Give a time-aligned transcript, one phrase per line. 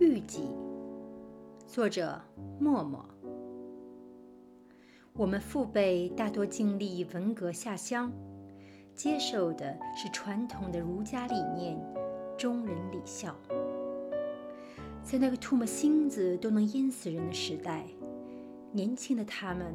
[0.00, 0.48] 预计，
[1.66, 2.18] 作者
[2.58, 3.04] 默默。
[5.12, 8.10] 我们父辈大多经历文革下乡，
[8.94, 11.78] 接受的是传统的儒家理念，
[12.38, 13.36] 忠人礼孝。
[15.02, 17.84] 在那个唾沫星子都能淹死人的时代，
[18.72, 19.74] 年轻的他们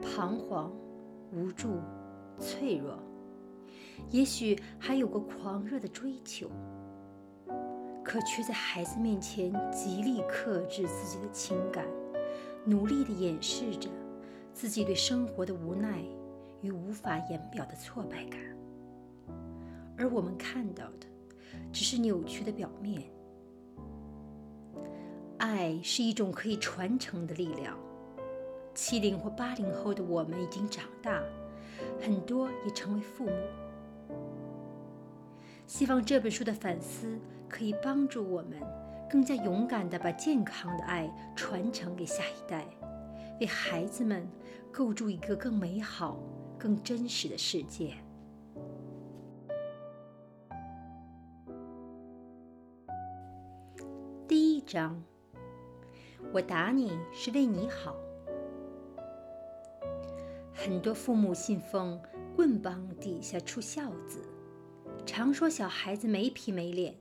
[0.00, 0.72] 彷徨、
[1.30, 1.78] 无助、
[2.38, 2.98] 脆弱，
[4.08, 6.48] 也许还有过狂热的追求。
[8.08, 11.84] 可却在孩子面前极力克制自己的情感，
[12.64, 13.90] 努力地掩饰着
[14.54, 16.02] 自己对生活的无奈
[16.62, 18.40] 与无法言表的挫败感。
[19.98, 21.06] 而我们看到的，
[21.70, 23.02] 只是扭曲的表面。
[25.36, 27.76] 爱是一种可以传承的力量。
[28.74, 31.22] 七零或八零后的我们已经长大，
[32.00, 33.32] 很多也成为父母。
[35.66, 38.60] 希望这本书的反思可以帮助我们
[39.10, 42.66] 更加勇敢地把健康的爱传承给下一代，
[43.40, 44.28] 为孩子们
[44.70, 46.18] 构筑一个更美好、
[46.58, 47.94] 更真实的世界。
[54.28, 55.02] 第一章，
[56.34, 57.96] 我打你是为你好。
[60.52, 61.98] 很多父母信奉
[62.36, 64.20] “棍棒底下出孝子”。
[65.06, 66.94] 常说小孩子没皮没脸，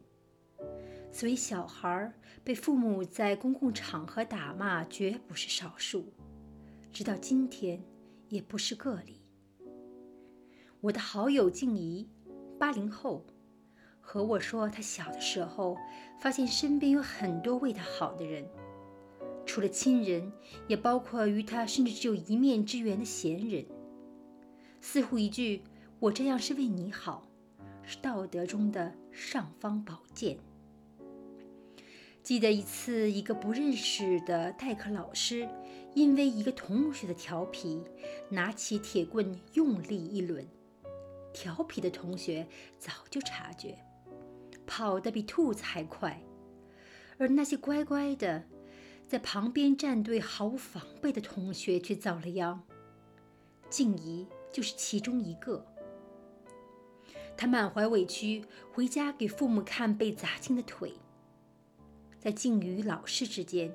[1.18, 6.14] 所以小孩被父母在公共场合打骂绝不是少数，
[6.94, 7.84] 直到今天
[8.30, 9.20] 也不是个例。
[10.80, 12.08] 我的好友静怡，
[12.59, 13.26] 八零后，
[14.00, 15.76] 和我说，她小的时候
[16.22, 18.48] 发现身边有很多为她好的人，
[19.44, 20.31] 除了亲人，
[20.68, 23.66] 也包括与她甚至只有一面之缘的闲人，
[24.81, 25.64] 似乎一句
[25.98, 27.28] “我这样是为你好”。
[27.81, 30.38] 是道德中的尚方宝剑。
[32.28, 35.47] 记得一次，一个不认识的代课老师，
[35.94, 37.81] 因为一个同学的调皮，
[38.28, 40.46] 拿起铁棍用力一抡。
[41.31, 42.46] 调皮的同学
[42.78, 43.78] 早就察觉，
[44.66, 46.22] 跑得比兔子还快，
[47.18, 48.44] 而那些乖乖的
[49.07, 52.62] 在旁边站队、毫无防备的同学却遭了殃。
[53.69, 55.66] 静怡就是其中一个。
[57.38, 60.91] 他满怀委屈回家给父母看被砸青的腿。
[62.19, 63.73] 在静与老师之间，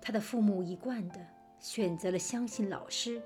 [0.00, 1.26] 他的父母一贯的
[1.60, 3.22] 选择了相信老师，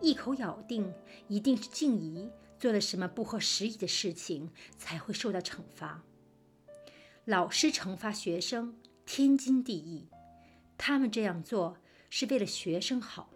[0.00, 0.92] 一口咬定
[1.28, 6.02] 一定是静怡做了什么不合时宜的事情才会受到惩罚。
[7.24, 10.08] 老师惩罚学生天经地义，
[10.78, 11.76] 他们这样做
[12.08, 13.30] 是为了学生好。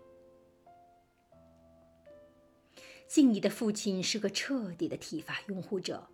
[3.06, 6.08] 静怡的父亲是个彻底的体罚拥护者。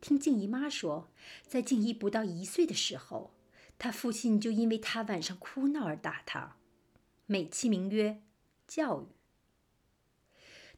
[0.00, 1.10] 听静怡妈说，
[1.46, 3.34] 在静怡不到一岁的时候，
[3.78, 6.56] 她父亲就因为她晚上哭闹而打她，
[7.26, 8.22] 美其名曰
[8.66, 9.06] 教育。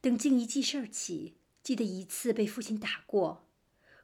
[0.00, 3.46] 等静怡记事儿起，记得一次被父亲打过，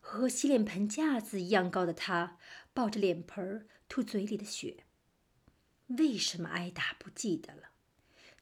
[0.01, 2.39] 和洗脸盆架子一样高的他
[2.75, 4.85] 抱着脸盆吐嘴里的血。
[5.87, 7.71] 为什么挨打不记得了，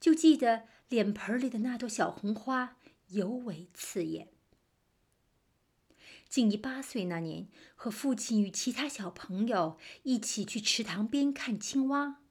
[0.00, 2.76] 就记得脸盆里的那朵小红花。
[3.08, 4.33] 尤为刺眼。
[6.34, 7.46] 静怡八岁那年，
[7.76, 12.22] 和父亲与其他小朋友一起去池塘边看青蛙。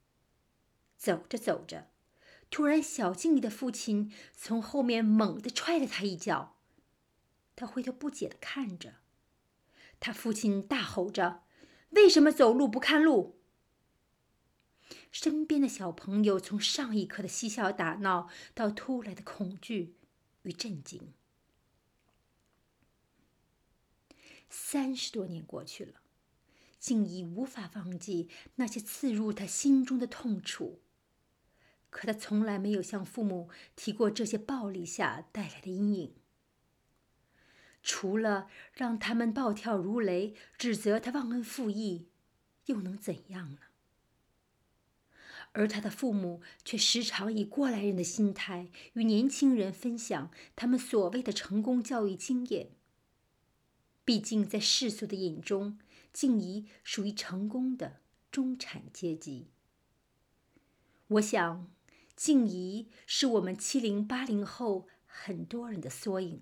[0.97, 1.87] 走着走着，
[2.51, 6.57] 突然小静怡的父亲从后面猛地踹了他一脚。
[7.55, 8.95] 他回头不解地看着，
[10.01, 11.43] 他父亲大吼着
[11.91, 13.39] ：“为什么走路不看路？”
[15.13, 19.95] 身边的小朋友从上一刻的嬉笑打闹，到突来的恐惧。
[20.41, 21.13] 与震惊。
[24.55, 25.95] 三十多年过去了，
[26.79, 30.79] 竟已无法忘记那些刺入他心中的痛楚。
[31.89, 36.15] 可他从来没有向父母提过这些暴力下带来的阴影，
[37.81, 42.09] 除了让他们暴跳如雷，指责他忘恩负义，
[42.67, 43.59] 又能怎样呢？
[45.53, 52.71] 而他的父母却时常以过来人的心态与年轻人分享他们所谓的成功教育经验。
[54.05, 55.79] 毕竟，在世俗的眼中，
[56.11, 58.01] 静怡属于成功的
[58.31, 59.47] 中产阶级。
[61.07, 61.71] 我想，
[62.15, 66.41] 静怡是我们七零八零后很多人的缩影。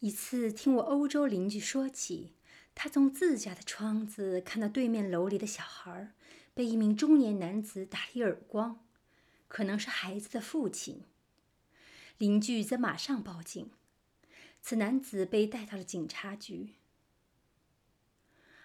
[0.00, 2.34] 一次，听我欧洲邻居说起，
[2.74, 6.14] 他从自家的窗子看到对面楼里的小孩。
[6.56, 8.86] 被一名中年男子打了一耳光，
[9.48, 11.02] 可能是孩子的父亲。
[12.16, 13.72] 邻居则马上报警，
[14.66, 16.76] 此男子被带到了警察局。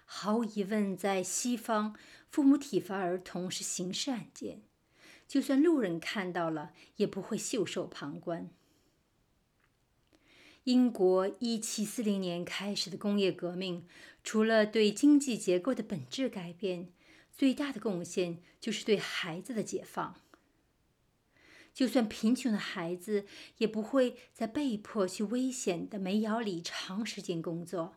[0.06, 1.94] 毫无疑问，在西方，
[2.30, 4.62] 父母体罚儿童是刑事案件，
[5.28, 8.48] 就算路人看到了，也不会袖手旁观。
[10.64, 13.86] 英国1740年开始的工业革命，
[14.24, 16.90] 除了对经济结构的本质改变，
[17.30, 20.18] 最大的贡献就是对孩子的解放。
[21.80, 23.24] 就算贫穷的孩子，
[23.56, 27.96] 也不会再被迫去危险的煤窑里长时间工作。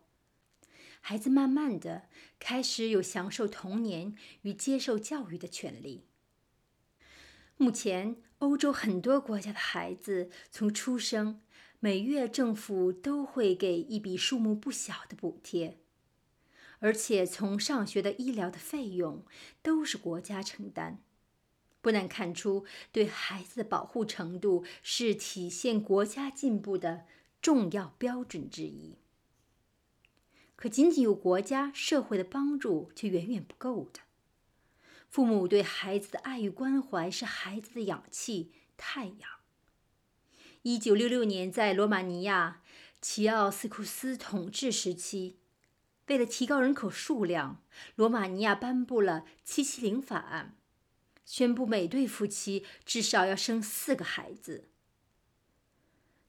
[1.01, 2.03] 孩子慢慢的
[2.39, 6.05] 开始有享受童年与接受教育的权利。
[7.57, 11.41] 目前，欧洲很多国家的孩子从出生。
[11.81, 15.79] 每月政府都会给一笔数目不小的补贴，
[16.79, 19.25] 而且从上学的医疗的费用
[19.61, 21.03] 都是国家承担，
[21.83, 27.05] 不难看出对孩子的保护程度是体现国家进步的
[27.41, 28.95] 重要标准之一。
[30.55, 33.99] 可仅仅有国家社会的帮助却远远不够的，
[35.09, 39.29] 父母对孩子的爱与关怀是孩子的氧气、太阳。
[40.61, 42.61] 一九六六年，在罗马尼亚
[43.01, 45.37] 齐奥斯库斯统治时期，
[46.07, 47.61] 为了提高人口数量，
[47.95, 50.55] 罗马尼亚颁布了“七七零法案”，
[51.25, 54.69] 宣布每对夫妻至少要生四个孩子。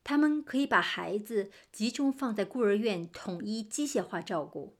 [0.02, 4.76] 他们可以把孩子集中放在孤儿院，统一机械化照顾。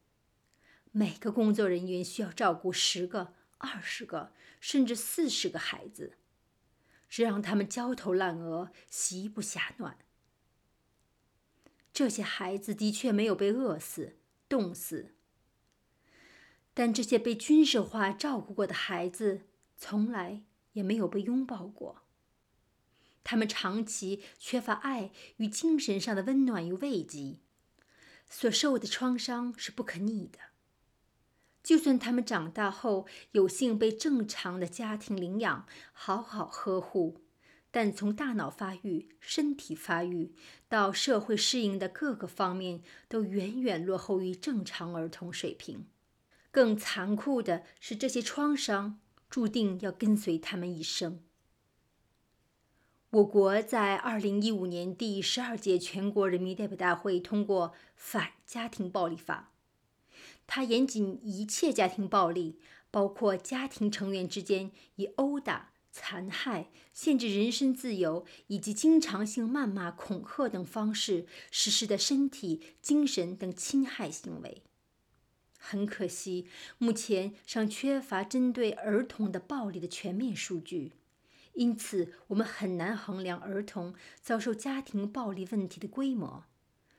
[0.92, 6.18] 每个工作人员需要照顾十个、二十个，甚至四十个孩子。
[7.08, 9.98] 这让他们焦头烂额，席不暇暖。
[11.92, 14.16] 这些孩子的确没有被饿死、
[14.48, 15.14] 冻死，
[16.74, 19.42] 但这些被军事化照顾过的孩子，
[19.86, 20.42] 从来
[20.72, 22.04] 也没有被拥抱过。
[23.22, 27.40] 他们长期缺乏爱与精神上的温暖与慰藉，
[28.26, 30.38] 所受的创伤是不可逆的。
[31.62, 37.20] 就算他们长大后有幸被正常的家庭领养、好好呵护，
[37.70, 40.32] 但从大脑发育、身体发育
[40.66, 45.86] 到社会适应的各个方面，都远远落后于正常儿童水平。
[46.50, 49.00] 更残酷的是，这些创伤
[49.34, 51.20] 注定要跟随他们一生。
[53.10, 59.52] 我国在二零一五年第十二届全国人民代表大会通过《反家庭暴力法》。
[60.46, 62.60] 他严禁一切家庭暴力，
[62.92, 74.62] 包括家庭成员之间以殴打、残害、限制人身自由以及经常性谩骂、恐吓等方式实施的身体、精神等侵害行为。
[75.66, 76.46] 很可惜，
[76.76, 80.92] 目前尚缺乏针对儿童的暴力的全面数据，
[81.54, 86.44] 因此我们很难衡量儿童遭受家庭暴力问题的规模。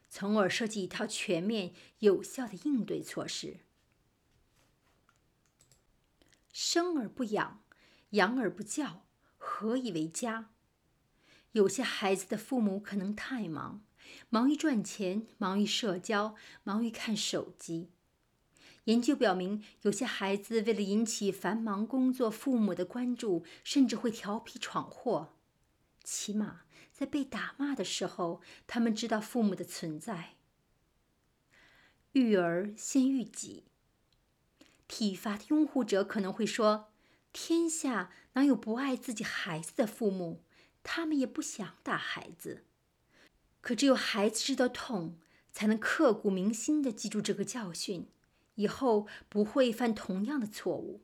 [0.10, 3.58] 从而设计一套全面有效的应对措施。
[6.52, 7.62] 生而不养，
[8.12, 9.06] 养而不教，
[9.38, 10.50] 何以为家？
[11.52, 13.86] 有些孩子的父母可能太忙，
[14.30, 17.92] 忙于赚钱，忙于社交，忙于看手机。
[18.86, 25.36] 研究表明，有些孩子为了引起繁忙工作父母的关注，甚至会调皮闯祸。
[26.04, 26.62] 起码。
[26.98, 30.36] 在被打骂的时候，他们知道父母的存在。
[32.14, 33.66] 育儿先育己。
[34.88, 36.94] 体罚的拥护者可能会说
[37.34, 40.46] ：“天下哪有不爱自己孩子的父母？
[40.84, 42.64] 他们也不想打孩子。”
[43.60, 45.20] 可只有孩子知道痛，
[45.52, 48.08] 才能刻骨铭心的记住这个教训，
[48.56, 51.04] 以后不会犯同样的错误。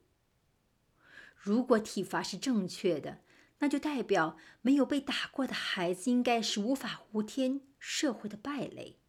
[1.36, 3.22] 如果体罚是正确的，
[3.60, 9.00] 那就代表没有被打过的孩子应该是无法无天、社会的败类，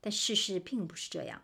[0.00, 1.42] 但事实并不是这样。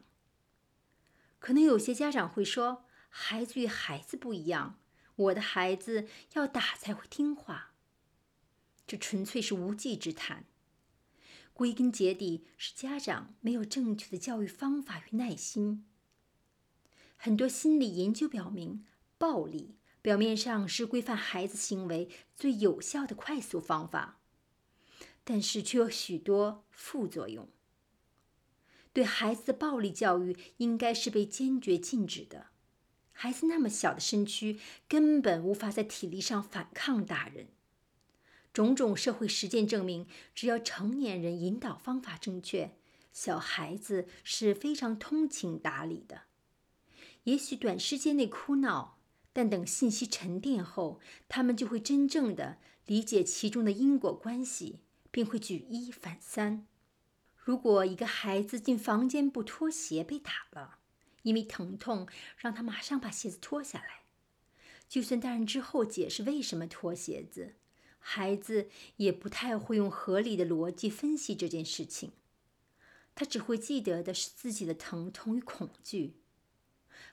[1.38, 4.80] 可能有些家长会说：“孩子与孩子不一样，
[5.14, 7.75] 我的孩子要打才会听话。”
[8.87, 10.46] 这纯粹是无稽之谈。
[11.52, 15.87] 归根结底是家长没有正确的教育方法与耐心。
[17.16, 18.85] 很多心理研究表明，
[19.18, 19.76] 暴力。
[20.02, 24.20] 表面上是规范孩子行为最有效的快速方法，
[25.25, 27.49] 但是却有许多副作用。
[28.92, 32.46] 对孩子的暴力教育应该是被坚决禁止的。
[33.11, 37.49] 孩子那么小的身躯，根本无法在体力上反抗大人。
[38.52, 42.76] 种种社会实践证明，只要成年人引导方法正确，
[43.12, 46.23] 小孩子是非常通情达理的。
[47.26, 48.99] 也许短时间内哭闹。
[49.33, 52.56] 但等信息沉淀后，他们就会真正的
[52.87, 54.80] 理解其中的因果关系，
[55.11, 56.66] 并会举一反三。
[57.37, 60.78] 如果一个孩子进房间不脱鞋被打了，
[61.21, 64.04] 因为疼痛让他马上把鞋子脱下来。
[64.88, 67.56] 就算大人之后解释为什么脱鞋子，
[67.99, 72.12] 孩子也不太会用合理的逻辑分析这件事情。
[73.14, 76.23] 他只会记得的是自己的疼痛与恐惧。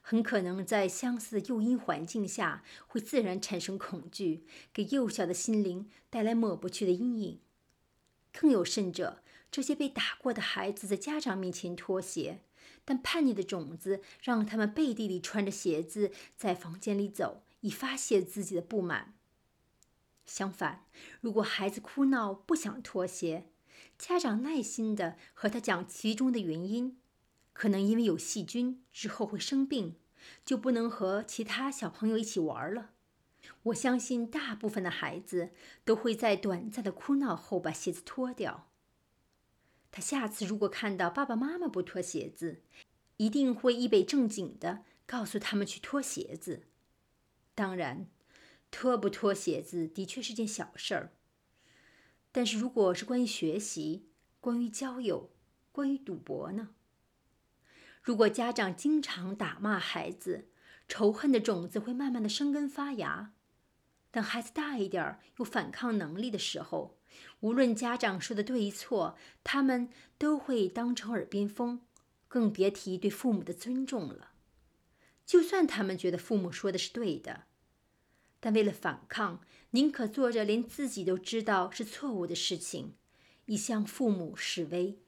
[0.02, 7.40] 很可能在相似的诱因环境下，会自然产生恐惧，给幼小的心灵带来抹不去的阴影。
[8.32, 9.22] 更有甚者，
[9.52, 12.42] 这些被打过的孩子在家长面前脱鞋，
[12.84, 19.14] 但叛逆的种子让他们背地里穿着鞋子在房间里走，以发泄自己的不满。
[20.26, 20.86] 相反，
[21.22, 23.50] 如果孩子哭闹不想脱鞋，
[23.98, 26.98] 家长耐心地和他讲其中的原因。
[27.54, 29.96] 可能因为有细菌，之后会生病，
[30.44, 32.92] 就不能和其他小朋友一起玩了。
[33.64, 35.52] 我相信大部分的孩子
[35.86, 38.70] 都会在短暂的哭闹后把鞋子脱掉。
[39.92, 42.64] 他下次如果看到爸爸妈妈不脱鞋子，
[43.18, 46.64] 一定会一本正经的告诉他们去脱鞋子。
[47.54, 48.08] 当然，
[48.72, 51.12] 脱不脱鞋子的确是件小事儿。
[52.32, 54.08] 但是如果是关于学习、
[54.40, 55.30] 关于交友、
[55.72, 56.70] 关于赌博呢？
[58.04, 60.50] 如果家长经常打骂孩子，
[60.90, 63.32] 仇恨的种子会慢慢的生根发芽。
[64.12, 67.00] 等孩子大一点，有反抗能力的时候，
[67.40, 71.80] 无论家长说的对与错，他们都会当成耳边风，
[72.28, 74.32] 更别提对父母的尊重了。
[75.26, 77.46] 就算他们觉得父母说的是对的，
[78.42, 79.40] 但为了反抗，
[79.72, 82.96] 宁可做着连自己都知道是错误的事情，
[83.46, 85.00] 以向父母示威。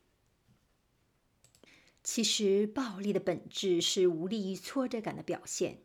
[2.06, 5.80] 其实，暴力的本质是无力与挫折感的表现。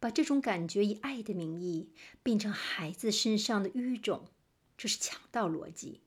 [0.00, 1.92] 把这种感觉以爱的名义
[2.22, 4.28] 变成孩子身上的淤种，
[4.78, 6.00] 这是强盗逻辑。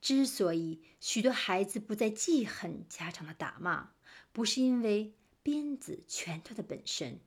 [0.00, 3.90] 之所以许多孩子不再记恨家长的打骂，
[4.32, 5.12] 不是因为
[5.42, 7.18] 鞭子、拳头的本身，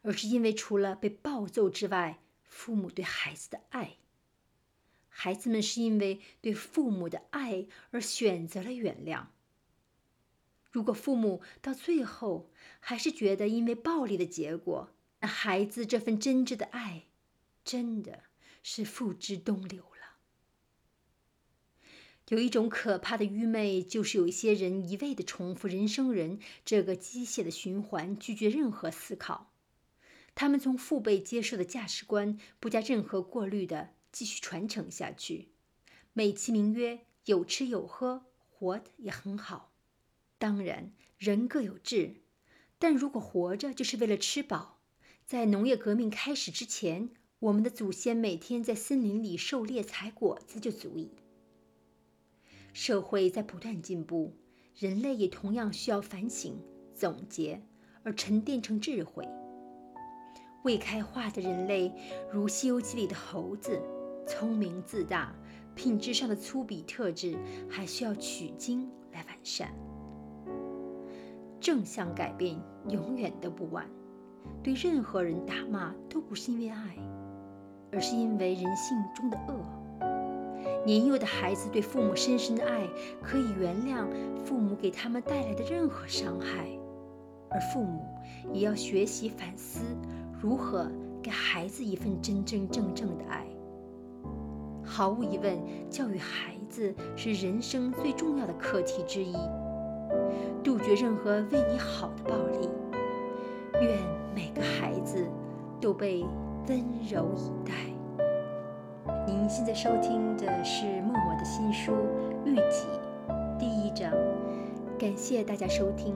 [0.00, 3.98] 而是因为除了被暴揍之外，父母对孩子的爱。
[5.10, 9.26] 孩子们是因为对父母的爱而选择了原谅。
[10.70, 17.06] 如果父母到最后还是觉得因为暴力的结果，那孩子这份真挚的爱，
[17.64, 18.24] 真的
[18.62, 19.88] 是付之东流了。
[22.28, 29.50] 有一种可怕的愚昧，就是有一些人一味的重复人生人这个机械的循环，拒绝任何思考。
[30.34, 35.48] 他们从父辈接受的价值观，不加任何过滤的继续传承下去，
[36.12, 39.72] 美其名曰有吃有喝，活得也很好。
[40.38, 42.22] 当然，人各有志，
[42.78, 44.78] 但如果活着就是为了吃饱，
[45.26, 51.10] 在农业革命开始之前，我们的祖先每天在森林里狩猎采果子就足矣。
[52.72, 54.36] 社会在不断进步，
[54.76, 56.62] 人类也同样需要反省、
[56.94, 57.60] 总结
[58.04, 59.26] 而沉淀成智慧。
[60.62, 61.92] 未开化的人类，
[62.32, 63.80] 如《西游记》里的猴子，
[64.26, 65.34] 聪明自大，
[65.74, 67.36] 品质上的粗鄙特质
[67.68, 69.74] 还需要取经来完善。
[71.60, 72.56] 正向改变
[72.88, 73.84] 永远都不晚。
[74.62, 76.96] 对任何人打骂都不是因为爱，
[77.92, 79.54] 而是因为人性中的恶。
[80.84, 82.88] 年幼的孩子对父母深深的爱，
[83.22, 84.06] 可以原谅
[84.44, 86.68] 父母给他们带来的任何伤害，
[87.50, 88.04] 而父母
[88.52, 89.80] 也要学习反思
[90.40, 90.90] 如何
[91.22, 93.44] 给孩子一份真真正正的爱。
[94.82, 95.58] 毫无疑问，
[95.90, 99.36] 教育孩子是人生最重要的课题之一。
[100.88, 102.66] 绝任何为你好的暴力，
[103.78, 103.98] 愿
[104.34, 105.28] 每个孩子
[105.78, 106.24] 都被
[106.66, 107.74] 温柔以待。
[109.26, 111.92] 您现在收听的是默默的新书
[112.46, 112.86] 《御己》
[113.58, 114.10] 第一章，
[114.98, 116.14] 感谢大家收听，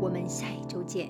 [0.00, 1.08] 我们下一周见。